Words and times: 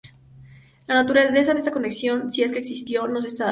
La 0.87 0.95
naturaleza 0.95 1.53
de 1.53 1.59
esta 1.59 1.69
conexión, 1.69 2.31
si 2.31 2.41
es 2.41 2.51
que 2.51 2.57
existió, 2.57 3.07
no 3.07 3.21
se 3.21 3.29
sabe. 3.29 3.49